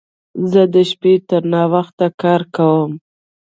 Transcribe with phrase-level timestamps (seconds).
[0.51, 2.91] زه د شپې تر ناوخت کار کوم.